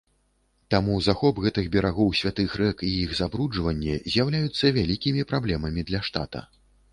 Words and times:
Таму 0.73 0.93
захоп 1.07 1.41
гэтых 1.43 1.67
берагоў 1.75 2.09
святых 2.21 2.55
рэк 2.61 2.81
і 2.87 2.89
іх 3.03 3.13
забруджванне 3.19 3.99
з'яўляюцца 4.15 4.73
вялікімі 4.79 5.27
праблемамі 5.35 5.87
для 5.93 6.01
штата. 6.11 6.41